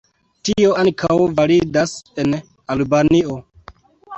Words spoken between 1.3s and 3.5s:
validas en Albanio.